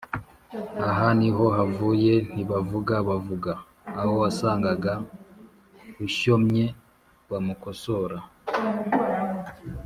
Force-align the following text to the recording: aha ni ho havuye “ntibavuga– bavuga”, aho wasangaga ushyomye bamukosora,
aha 0.89 1.07
ni 1.19 1.29
ho 1.35 1.45
havuye 1.57 2.13
“ntibavuga– 2.33 2.93
bavuga”, 3.09 3.51
aho 3.99 4.11
wasangaga 4.21 4.93
ushyomye 6.05 6.65
bamukosora, 7.29 8.17